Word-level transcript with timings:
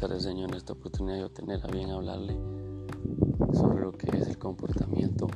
tardes, 0.00 0.22
Señor. 0.22 0.48
En 0.48 0.56
esta 0.56 0.72
oportunidad 0.72 1.18
de 1.18 1.28
tener 1.28 1.62
a 1.62 1.68
bien 1.68 1.90
hablarle 1.90 2.34
sobre 3.52 3.82
lo 3.82 3.92
que 3.92 4.16
es 4.16 4.28
el 4.28 4.38
comportamiento 4.38 5.28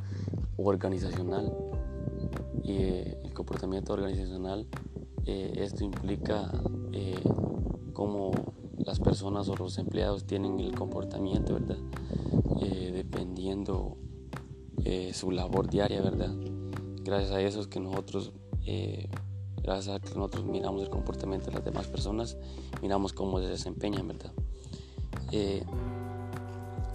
organizacional. 0.56 1.52
Y 2.62 2.72
eh, 2.72 3.18
el 3.24 3.34
comportamiento 3.34 3.92
organizacional, 3.92 4.66
eh, 5.26 5.52
esto 5.56 5.84
implica 5.84 6.50
eh, 6.92 7.22
cómo 7.92 8.30
las 8.78 9.00
personas 9.00 9.50
o 9.50 9.56
los 9.56 9.76
empleados 9.76 10.24
tienen 10.24 10.58
el 10.58 10.74
comportamiento, 10.74 11.54
¿verdad? 11.54 11.78
dependiendo 12.94 13.98
su 15.12 15.30
labor 15.30 15.68
diaria, 15.68 16.00
¿verdad? 16.00 16.34
Gracias 17.02 17.32
a 17.32 17.40
eso 17.40 17.60
es 17.60 17.66
que 17.66 17.80
nosotros 17.80 18.32
gracias 19.62 19.96
a 19.96 20.00
que 20.00 20.14
nosotros 20.14 20.46
miramos 20.46 20.82
el 20.82 20.88
comportamiento 20.88 21.46
de 21.46 21.52
las 21.52 21.64
demás 21.64 21.86
personas, 21.88 22.38
miramos 22.80 23.12
cómo 23.12 23.40
se 23.40 23.46
desempeñan, 23.48 24.08
¿verdad? 24.08 24.32
Eh, 25.36 25.64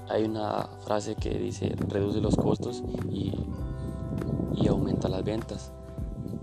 hay 0.08 0.24
una 0.24 0.70
frase 0.86 1.14
que 1.16 1.32
dice 1.32 1.76
reduce 1.90 2.22
los 2.22 2.38
costos 2.38 2.82
y, 3.12 3.34
aumenta 4.70 5.10
las 5.10 5.26
ventas. 5.26 5.74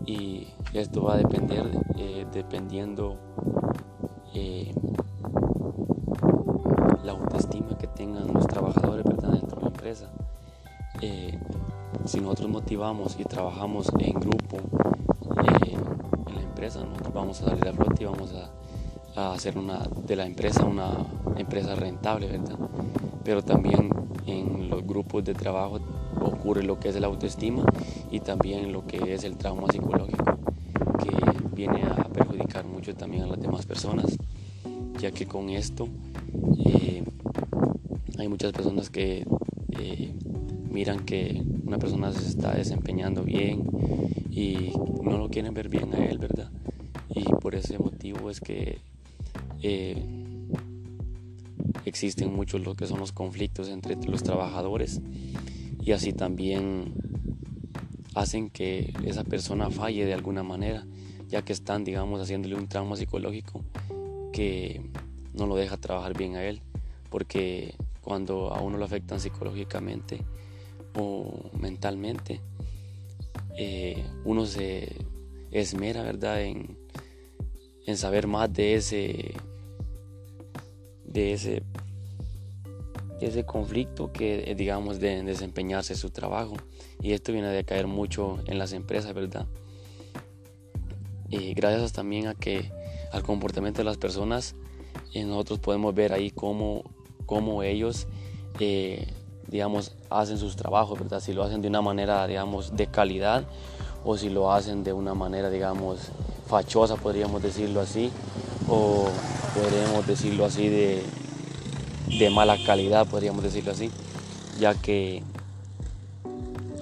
Y 0.05 0.49
esto 0.75 1.05
va 1.05 1.15
a 1.15 1.17
depender 1.17 1.65
eh, 1.97 2.27
dependiendo 2.33 3.17
eh, 4.35 4.75
la 7.03 7.13
autoestima 7.13 7.79
que 7.79 7.87
tengan 7.87 8.27
los 8.31 8.47
trabajadores 8.47 9.05
dentro 9.05 9.31
de 9.31 9.63
la 9.63 9.69
empresa. 9.69 10.11
si 12.05 12.21
nosotros 12.21 12.51
motivamos 12.51 13.19
y 13.19 13.25
trabajamos 13.25 13.89
en 14.01 14.21
grupo, 14.21 14.59
nosotros 16.85 17.15
vamos 17.15 17.41
a 17.43 17.45
salir 17.47 17.69
a 17.69 17.73
flote 17.73 18.03
y 18.03 18.07
vamos 18.07 18.33
a, 18.35 18.51
hacer 19.17 19.59
una, 19.59 19.89
de 20.07 20.15
la 20.15 20.27
empresa 20.27 20.65
una 20.65 21.07
empresa 21.37 21.75
rentable, 21.75 22.29
¿verdad? 22.29 22.59
Pero 23.25 23.43
también 23.43 23.91
en 24.27 24.69
los 24.69 24.87
grupos 24.87 25.25
de 25.25 25.35
trabajo 25.35 25.81
ocurre 26.21 26.63
lo 26.63 26.79
que 26.79 26.89
es 26.89 27.01
la 27.01 27.07
autoestima 27.07 27.65
y 28.11 28.21
también 28.21 28.73
lo 28.73 28.87
que 28.87 29.15
es 29.15 29.25
el 29.25 29.37
trauma 29.37 29.69
psicológico, 29.71 30.39
que 31.03 31.55
viene 31.55 31.83
a 31.83 32.05
perjudicar 32.05 32.67
mucho 32.67 32.95
también 32.95 33.25
a 33.25 33.27
las 33.27 33.41
demás 33.41 33.67
personas, 33.67 34.17
ya 35.01 35.11
que 35.11 35.27
con 35.27 35.49
esto 35.51 35.89
eh, 36.65 37.03
hay 38.19 38.29
muchas 38.29 38.53
personas 38.53 38.91
que 38.91 39.27
eh, 39.79 40.13
miran 40.71 41.01
que 41.05 41.43
una 41.65 41.79
persona 41.79 42.13
se 42.13 42.29
está 42.29 42.55
desempeñando 42.55 43.23
bien 43.23 43.65
y 44.31 44.73
no 45.03 45.17
lo 45.19 45.29
quieren 45.29 45.55
ver 45.55 45.69
bien 45.69 45.95
a 45.95 46.05
él, 46.05 46.19
¿verdad? 46.19 46.51
Y 47.15 47.25
por 47.41 47.55
ese 47.55 47.79
motivo 47.79 48.31
es 48.31 48.41
que 48.41 48.79
eh, 49.69 49.97
existen 51.85 52.33
muchos 52.33 52.61
lo 52.61 52.75
que 52.75 52.87
son 52.87 53.01
los 53.01 53.13
conflictos 53.13 53.69
entre 53.69 53.97
los 53.97 54.23
trabajadores 54.23 55.01
y 55.81 55.93
así 55.93 56.13
también 56.13 56.95
hacen 58.15 58.49
que 58.51 58.93
esa 59.05 59.25
persona 59.25 59.71
falle 59.71 60.07
de 60.07 60.15
alguna 60.15 60.43
manera, 60.43 60.87
ya 61.29 61.43
que 61.43 61.53
están, 61.53 61.85
digamos, 61.85 62.21
haciéndole 62.21 62.55
un 62.55 62.69
trauma 62.69 62.97
psicológico 62.97 63.65
que 64.33 64.83
no 65.35 65.47
lo 65.47 65.57
deja 65.57 65.77
trabajar 65.77 66.17
bien 66.17 66.37
a 66.37 66.45
él, 66.45 66.63
porque 67.11 67.75
cuando 68.01 68.55
a 68.55 68.61
uno 68.61 68.79
lo 68.79 68.85
afectan 68.85 69.21
psicológicamente 69.21 70.25
o 70.95 71.51
mentalmente, 71.59 72.41
eh, 73.59 74.05
uno 74.25 74.47
se 74.47 74.97
esmera, 75.51 76.03
¿verdad?, 76.03 76.43
en, 76.43 76.79
en 77.87 77.97
saber 77.97 78.27
más 78.27 78.53
de 78.53 78.75
ese, 78.75 79.35
de 81.17 81.33
ese, 81.33 81.63
ese 83.21 83.47
conflicto 83.47 84.13
que, 84.13 84.55
digamos, 84.55 85.01
de 85.01 85.23
desempeñarse 85.23 85.95
su 85.95 86.11
trabajo. 86.11 86.57
Y 87.01 87.13
esto 87.13 87.33
viene 87.33 87.59
a 87.59 87.65
caer 87.65 87.87
mucho 87.87 88.39
en 88.47 88.59
las 88.59 88.73
empresas, 88.73 89.15
¿verdad? 89.15 89.47
Y 91.31 91.55
gracias 91.55 91.93
también 91.93 92.27
a 92.27 92.35
que 92.35 92.71
al 93.13 93.23
comportamiento 93.23 93.79
de 93.79 93.85
las 93.85 93.97
personas, 93.97 94.55
eh, 95.15 95.25
nosotros 95.25 95.59
podemos 95.59 95.95
ver 95.95 96.13
ahí 96.13 96.31
cómo, 96.31 96.85
cómo 97.25 97.63
ellos 97.63 98.07
eh, 98.61 99.07
digamos, 99.49 99.95
hacen 100.11 100.39
sus 100.39 100.57
trabajos, 100.57 100.99
¿verdad? 100.99 101.21
Si 101.21 101.33
lo 101.33 101.45
hacen 101.45 101.63
de 101.63 101.69
una 101.69 101.81
manera, 101.81 102.27
digamos, 102.27 102.77
de 102.77 102.89
calidad 102.89 103.45
o 104.05 104.17
si 104.17 104.29
lo 104.29 104.53
hacen 104.53 104.85
de 104.85 104.93
una 104.93 105.15
manera, 105.15 105.51
digamos, 105.51 106.11
fachosa, 106.47 106.97
podríamos 106.97 107.43
decirlo 107.43 107.81
así, 107.81 108.11
o 108.69 109.09
podríamos 109.55 110.07
decirlo 110.07 110.45
así 110.45 110.69
de, 110.69 111.03
de 112.19 112.31
mala 112.31 112.57
calidad, 112.65 113.07
podríamos 113.07 113.43
decirlo 113.43 113.73
así, 113.73 113.91
ya 114.59 114.75
que 114.75 115.23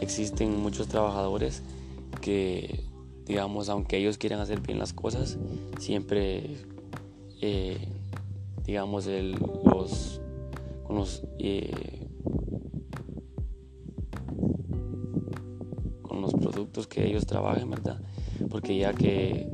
existen 0.00 0.60
muchos 0.60 0.88
trabajadores 0.88 1.62
que, 2.20 2.84
digamos, 3.26 3.68
aunque 3.68 3.98
ellos 3.98 4.18
quieran 4.18 4.40
hacer 4.40 4.60
bien 4.60 4.78
las 4.78 4.92
cosas, 4.92 5.38
siempre, 5.78 6.56
eh, 7.40 7.88
digamos, 8.64 9.06
los, 9.06 10.20
con 10.86 10.96
los 10.96 11.24
eh, 11.38 12.04
los 16.24 16.34
productos 16.34 16.86
que 16.86 17.06
ellos 17.06 17.26
trabajen, 17.26 17.70
¿verdad? 17.70 18.00
Porque 18.50 18.76
ya 18.76 18.92
que 18.92 19.48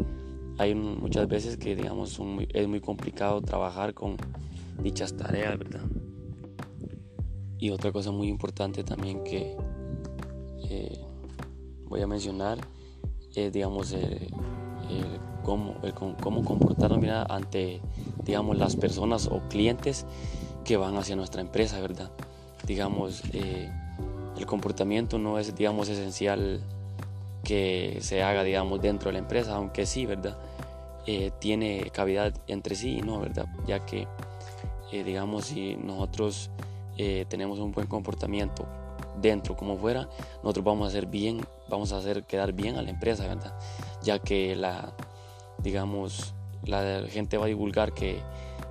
hay 0.60 0.74
muchas 0.74 1.26
veces 1.26 1.56
que, 1.56 1.74
digamos, 1.74 2.20
es 2.52 2.68
muy 2.68 2.80
complicado 2.82 3.40
trabajar 3.40 3.94
con 3.94 4.18
dichas 4.82 5.16
tareas, 5.16 5.58
¿verdad? 5.58 5.80
Y 7.58 7.70
otra 7.70 7.92
cosa 7.92 8.10
muy 8.10 8.28
importante 8.28 8.84
también 8.84 9.24
que 9.24 9.56
eh, 10.68 11.00
voy 11.88 12.02
a 12.02 12.06
mencionar 12.06 12.58
es, 13.34 13.50
digamos, 13.50 13.96
cómo, 15.44 15.80
cómo 16.22 16.44
comportarnos 16.44 17.26
ante, 17.30 17.80
digamos, 18.26 18.58
las 18.58 18.76
personas 18.76 19.28
o 19.28 19.40
clientes 19.48 20.04
que 20.62 20.76
van 20.76 20.94
hacia 20.98 21.16
nuestra 21.16 21.40
empresa, 21.40 21.80
¿verdad? 21.80 22.10
Digamos, 22.66 23.22
eh, 23.32 23.72
el 24.36 24.44
comportamiento 24.44 25.18
no 25.18 25.38
es, 25.38 25.54
digamos, 25.54 25.88
esencial 25.88 26.60
que 27.50 27.98
se 28.00 28.22
haga, 28.22 28.44
digamos, 28.44 28.80
dentro 28.80 29.08
de 29.08 29.14
la 29.14 29.18
empresa, 29.18 29.56
aunque 29.56 29.84
sí, 29.84 30.06
¿verdad? 30.06 30.38
Eh, 31.04 31.32
tiene 31.40 31.90
cavidad 31.90 32.32
entre 32.46 32.76
sí 32.76 32.98
y 32.98 33.02
no, 33.02 33.18
¿verdad? 33.18 33.46
Ya 33.66 33.84
que, 33.84 34.06
eh, 34.92 35.02
digamos, 35.02 35.46
si 35.46 35.74
nosotros 35.74 36.52
eh, 36.96 37.26
tenemos 37.28 37.58
un 37.58 37.72
buen 37.72 37.88
comportamiento 37.88 38.68
dentro 39.20 39.56
como 39.56 39.76
fuera, 39.76 40.08
nosotros 40.44 40.64
vamos 40.64 40.84
a 40.84 40.88
hacer 40.90 41.06
bien, 41.06 41.40
vamos 41.68 41.92
a 41.92 41.96
hacer 41.96 42.22
quedar 42.22 42.52
bien 42.52 42.76
a 42.76 42.82
la 42.82 42.90
empresa, 42.90 43.26
¿verdad? 43.26 43.58
Ya 44.00 44.20
que 44.20 44.54
la, 44.54 44.94
digamos, 45.58 46.34
la 46.64 47.02
gente 47.08 47.36
va 47.36 47.46
a 47.46 47.48
divulgar 47.48 47.94
que 47.94 48.20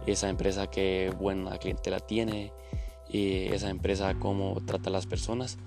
esa 0.05 0.29
empresa 0.29 0.67
que 0.67 1.13
buena 1.19 1.57
clientela 1.57 1.99
tiene, 1.99 2.53
y 3.09 3.47
esa 3.47 3.69
empresa 3.69 4.13
cómo 4.17 4.61
trata 4.65 4.89
a 4.89 4.93
las 4.93 5.05
personas. 5.05 5.57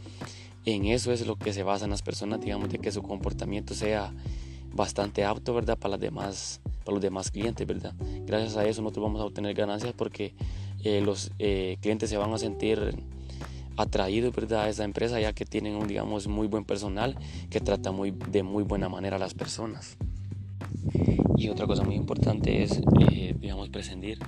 En 0.65 0.87
eso 0.87 1.13
es 1.13 1.27
lo 1.27 1.37
que 1.37 1.53
se 1.53 1.63
basa 1.63 1.85
en 1.85 1.91
las 1.91 2.03
personas, 2.03 2.41
digamos, 2.41 2.71
de 2.71 2.79
que 2.79 2.93
su 2.93 3.03
comportamiento 3.03 3.75
sea 3.75 4.13
bastante 4.73 5.25
apto, 5.25 5.55
¿verdad? 5.55 5.77
Para, 5.77 5.93
las 5.93 6.01
demás, 6.01 6.61
para 6.85 6.95
los 6.95 7.03
demás 7.03 7.31
clientes, 7.31 7.67
¿verdad? 7.67 7.95
Gracias 8.25 8.57
a 8.57 8.65
eso 8.65 8.81
nosotros 8.83 9.05
vamos 9.05 9.21
a 9.21 9.25
obtener 9.25 9.55
ganancias 9.55 9.93
porque 9.97 10.35
eh, 10.85 11.01
los 11.01 11.33
eh, 11.39 11.79
clientes 11.81 12.11
se 12.11 12.17
van 12.17 12.33
a 12.33 12.39
sentir 12.39 12.95
atraídos, 13.77 14.35
¿verdad? 14.35 14.63
A 14.63 14.69
esa 14.69 14.85
empresa 14.85 15.21
ya 15.21 15.33
que 15.33 15.45
tienen 15.45 15.75
un, 15.75 15.89
digamos, 15.89 16.29
muy 16.29 16.47
buen 16.47 16.65
personal 16.65 17.17
que 17.51 17.61
trata 17.61 17.93
muy, 17.93 18.11
de 18.11 18.43
muy 18.43 18.63
buena 18.63 18.89
manera 18.89 19.17
a 19.17 19.19
las 19.19 19.35
personas. 19.35 19.97
Y 21.37 21.49
otra 21.49 21.67
cosa 21.67 21.83
muy 21.83 21.97
importante 21.97 22.63
es, 22.63 22.81
eh, 23.11 23.35
digamos, 23.39 23.69
prescindir 23.69 24.19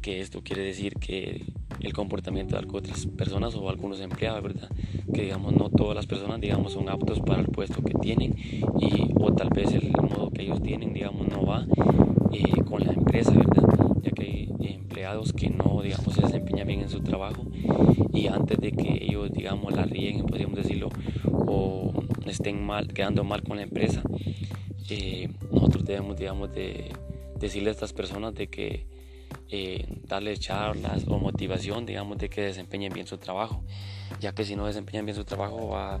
que 0.00 0.20
esto 0.20 0.42
quiere 0.42 0.62
decir 0.62 0.94
que 0.94 1.46
el 1.82 1.92
comportamiento 1.92 2.58
de 2.58 2.66
otras 2.72 3.06
personas 3.06 3.54
o 3.54 3.68
algunos 3.68 4.00
empleados, 4.00 4.42
¿verdad? 4.42 4.70
Que 5.12 5.22
digamos 5.22 5.54
no 5.54 5.68
todas 5.68 5.94
las 5.94 6.06
personas, 6.06 6.40
digamos, 6.40 6.72
son 6.72 6.88
aptos 6.88 7.20
para 7.20 7.40
el 7.40 7.48
puesto 7.48 7.82
que 7.82 7.94
tienen 7.94 8.34
y 8.78 9.12
o 9.16 9.32
tal 9.34 9.50
vez 9.50 9.72
el 9.72 9.90
modo 9.92 10.30
que 10.30 10.42
ellos 10.42 10.62
tienen, 10.62 10.92
digamos, 10.92 11.28
no 11.28 11.44
va 11.44 11.66
eh, 12.32 12.62
con 12.64 12.84
la 12.84 12.92
empresa, 12.92 13.32
¿verdad? 13.32 13.68
Ya 14.02 14.10
que 14.12 14.22
hay 14.60 14.74
empleados 14.74 15.32
que 15.32 15.50
no, 15.50 15.82
digamos, 15.82 16.14
se 16.14 16.22
desempeñan 16.22 16.66
bien 16.66 16.80
en 16.80 16.88
su 16.88 17.00
trabajo 17.00 17.44
y 18.12 18.26
antes 18.28 18.58
de 18.58 18.72
que 18.72 19.04
ellos, 19.04 19.32
digamos, 19.32 19.72
la 19.74 19.84
rieguen, 19.84 20.26
podríamos 20.26 20.56
decirlo, 20.56 20.88
o 21.30 21.92
estén 22.26 22.64
mal, 22.64 22.88
quedando 22.88 23.24
mal 23.24 23.42
con 23.42 23.56
la 23.56 23.62
empresa, 23.62 24.02
eh, 24.88 25.28
nosotros 25.50 25.84
debemos, 25.84 26.16
digamos, 26.16 26.52
de 26.52 26.92
decirle 27.38 27.70
a 27.70 27.72
estas 27.72 27.92
personas 27.92 28.34
de 28.34 28.46
que 28.48 28.86
eh, 29.54 29.86
darles 30.08 30.40
charlas 30.40 31.04
o 31.06 31.18
motivación, 31.18 31.84
digamos, 31.84 32.16
de 32.16 32.30
que 32.30 32.40
desempeñen 32.40 32.90
bien 32.90 33.06
su 33.06 33.18
trabajo, 33.18 33.62
ya 34.18 34.34
que 34.34 34.46
si 34.46 34.56
no 34.56 34.64
desempeñan 34.64 35.04
bien 35.04 35.14
su 35.14 35.24
trabajo 35.24 35.68
va 35.68 35.96
a 35.96 36.00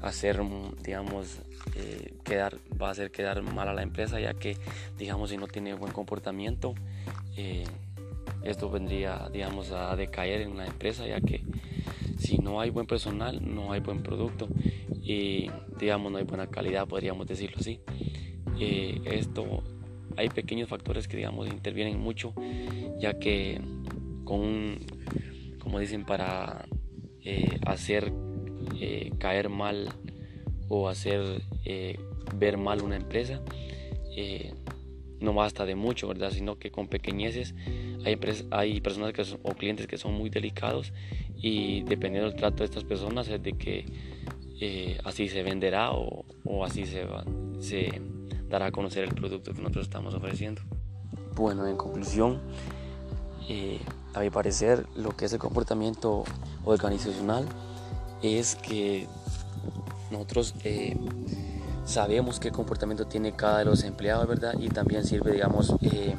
hacer, 0.00 0.40
digamos, 0.82 1.42
eh, 1.76 2.14
quedar, 2.24 2.56
va 2.80 2.88
a 2.88 2.92
hacer 2.92 3.10
quedar 3.10 3.42
mal 3.42 3.68
a 3.68 3.74
la 3.74 3.82
empresa, 3.82 4.18
ya 4.20 4.32
que, 4.32 4.56
digamos, 4.96 5.28
si 5.28 5.36
no 5.36 5.46
tiene 5.48 5.74
buen 5.74 5.92
comportamiento, 5.92 6.74
eh, 7.36 7.64
esto 8.42 8.70
vendría, 8.70 9.28
digamos, 9.30 9.70
a 9.70 9.94
decaer 9.94 10.40
en 10.40 10.56
la 10.56 10.66
empresa, 10.66 11.06
ya 11.06 11.20
que 11.20 11.44
si 12.18 12.38
no 12.38 12.58
hay 12.58 12.70
buen 12.70 12.86
personal, 12.86 13.38
no 13.42 13.70
hay 13.70 13.80
buen 13.80 14.02
producto 14.02 14.48
y, 15.02 15.50
digamos, 15.78 16.10
no 16.10 16.16
hay 16.16 16.24
buena 16.24 16.46
calidad, 16.46 16.88
podríamos 16.88 17.26
decirlo 17.26 17.58
así. 17.60 17.80
Eh, 18.58 19.02
esto, 19.04 19.62
hay 20.18 20.28
pequeños 20.28 20.68
factores 20.68 21.08
que, 21.08 21.16
digamos, 21.16 21.48
intervienen 21.48 21.98
mucho, 21.98 22.34
ya 22.98 23.18
que 23.18 23.60
con, 24.24 24.78
como 25.60 25.78
dicen, 25.78 26.04
para 26.04 26.66
eh, 27.24 27.58
hacer 27.66 28.12
eh, 28.80 29.12
caer 29.18 29.48
mal 29.48 29.88
o 30.68 30.88
hacer 30.88 31.42
ver 32.34 32.58
mal 32.58 32.82
una 32.82 32.96
empresa, 32.96 33.42
no 35.20 35.32
basta 35.34 35.64
de 35.64 35.74
mucho, 35.74 36.08
¿verdad? 36.08 36.30
Sino 36.30 36.58
que 36.58 36.70
con 36.70 36.88
pequeñeces 36.88 37.54
hay, 38.04 38.18
hay 38.50 38.80
personas 38.80 39.12
que 39.12 39.22
o 39.42 39.54
clientes 39.54 39.86
que 39.86 39.98
son 39.98 40.14
muy 40.14 40.30
delicados 40.30 40.92
y 41.36 41.82
dependiendo 41.82 42.28
del 42.28 42.38
trato 42.38 42.58
de 42.58 42.66
estas 42.66 42.84
personas 42.84 43.28
es 43.28 43.42
de 43.42 43.52
que 43.52 43.86
eh, 44.60 44.98
así 45.04 45.28
se 45.28 45.42
venderá 45.42 45.92
o, 45.92 46.24
así 46.64 46.84
se, 46.84 47.06
se 47.60 48.00
dará 48.48 48.66
a 48.66 48.72
conocer 48.72 49.04
el 49.04 49.14
producto 49.14 49.52
que 49.52 49.60
nosotros 49.60 49.86
estamos 49.86 50.14
ofreciendo. 50.14 50.62
Bueno, 51.34 51.66
en 51.66 51.76
conclusión, 51.76 52.40
eh, 53.48 53.80
a 54.14 54.20
mi 54.20 54.30
parecer, 54.30 54.86
lo 54.96 55.16
que 55.16 55.26
es 55.26 55.32
el 55.32 55.38
comportamiento 55.38 56.24
organizacional 56.64 57.46
es 58.22 58.56
que 58.56 59.06
nosotros 60.10 60.54
eh, 60.64 60.96
sabemos 61.84 62.40
qué 62.40 62.50
comportamiento 62.50 63.06
tiene 63.06 63.32
cada 63.32 63.60
de 63.60 63.64
los 63.66 63.84
empleados, 63.84 64.26
¿verdad? 64.26 64.54
Y 64.58 64.68
también 64.68 65.04
sirve, 65.04 65.32
digamos, 65.32 65.74
eh, 65.82 66.16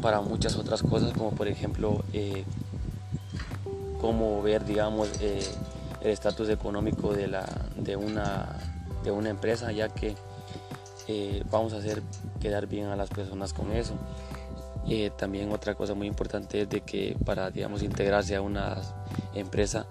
para 0.00 0.20
muchas 0.20 0.56
otras 0.56 0.82
cosas, 0.82 1.12
como 1.12 1.30
por 1.32 1.48
ejemplo, 1.48 2.04
cómo 4.00 4.42
ver, 4.42 4.64
digamos, 4.64 5.08
el 5.20 6.10
estatus 6.10 6.48
económico 6.48 7.14
de, 7.14 7.96
una, 7.96 8.48
de 9.04 9.10
una 9.10 9.30
empresa, 9.30 9.70
ya 9.72 9.88
que 9.88 10.16
vamos 11.50 11.72
a 11.72 11.78
hacer 11.78 12.02
quedar 12.40 12.66
bien 12.66 12.86
a 12.86 12.96
las 12.96 13.10
personas 13.10 13.52
con 13.52 13.72
eso. 13.72 13.94
también 15.16 15.50
otra 15.52 15.74
cosa 15.74 15.94
muy 15.94 16.06
importante 16.06 16.62
es 16.62 16.68
de 16.68 16.80
que 16.80 17.16
para, 17.24 17.50
digamos, 17.50 17.82
integrarse 17.82 18.36
a 18.36 18.42
una 18.42 18.80
empresa 19.34 19.86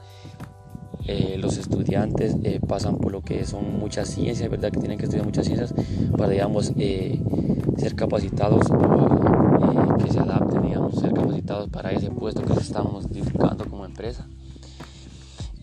eh, 1.08 1.38
los 1.40 1.58
estudiantes 1.58 2.36
eh, 2.44 2.60
pasan 2.66 2.98
por 2.98 3.12
lo 3.12 3.22
que 3.22 3.44
son 3.46 3.80
muchas 3.80 4.08
ciencias, 4.10 4.50
¿verdad? 4.50 4.72
Que 4.72 4.80
tienen 4.80 5.00
que 5.00 5.06
estudiar 5.06 5.26
muchas 5.26 5.46
ciencias 5.46 5.74
para, 6.16 6.30
digamos, 6.30 6.74
eh, 6.78 7.20
ser 7.78 7.96
capacitados 7.96 8.68
que 10.04 10.12
se 10.12 10.20
adapten, 10.20 10.62
digamos, 10.62 10.96
ser 10.96 11.12
capacitados 11.14 11.70
para 11.70 11.92
ese 11.92 12.12
puesto 12.12 12.44
que 12.44 12.54
estamos 12.54 13.06
edificando 13.06 13.66
como 13.66 13.86
empresa. 13.86 14.28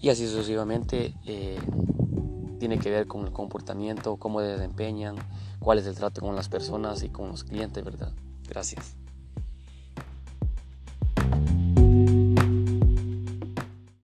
Y 0.00 0.10
así 0.10 0.26
sucesivamente 0.26 1.14
tiene 2.58 2.78
que 2.78 2.90
ver 2.90 3.06
con 3.06 3.24
el 3.24 3.32
comportamiento, 3.32 4.16
cómo 4.16 4.40
desempeñan, 4.40 5.16
cuál 5.58 5.78
es 5.78 5.86
el 5.86 5.94
trato 5.94 6.20
con 6.20 6.36
las 6.36 6.48
personas 6.48 7.02
y 7.02 7.08
con 7.08 7.28
los 7.28 7.44
clientes, 7.44 7.84
¿verdad? 7.84 8.12
Gracias. 8.48 8.96